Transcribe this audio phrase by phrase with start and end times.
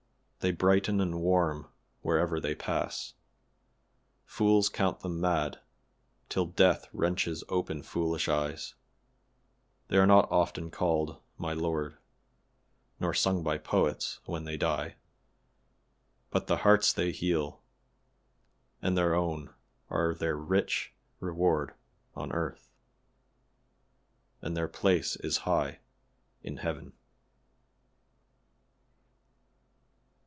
[0.43, 1.67] They brighten and warm
[2.01, 3.13] wherever they pass.
[4.25, 5.59] Fools count them mad,
[6.29, 8.73] till death wrenches open foolish eyes;
[9.89, 11.95] they are not often called "my Lord,"
[12.49, 14.95] * nor sung by poets when they die;
[16.31, 17.61] but the hearts they heal,
[18.81, 19.53] and their own
[19.91, 21.75] are their rich reward
[22.15, 22.67] on earth
[24.41, 25.81] and their place is high
[26.41, 26.93] in heaven.